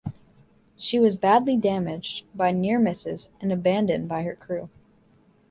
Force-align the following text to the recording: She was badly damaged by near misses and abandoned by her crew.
She 0.77 0.97
was 0.97 1.15
badly 1.15 1.55
damaged 1.55 2.23
by 2.33 2.53
near 2.53 2.79
misses 2.79 3.29
and 3.39 3.51
abandoned 3.51 4.09
by 4.09 4.23
her 4.23 4.35
crew. 4.35 4.67